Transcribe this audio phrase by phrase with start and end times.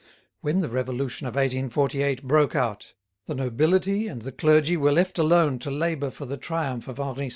[0.39, 2.93] When the Revolution of 1848 broke out,
[3.27, 7.27] the nobility and the clergy were left alone to labour for the triumph of Henri
[7.27, 7.29] V.